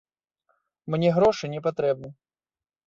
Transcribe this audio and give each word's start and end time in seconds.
Мне 0.95 1.13
грошы 1.19 1.45
не 1.53 1.59
патрэбны. 1.69 2.09